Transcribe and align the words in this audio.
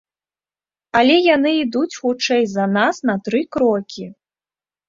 Але 1.01 1.17
яны 1.35 1.51
ідуць 1.65 1.97
хутчэй 2.01 2.43
за 2.57 2.65
нас 2.79 3.05
на 3.11 3.15
тры 3.29 3.43
крокі. 3.59 4.05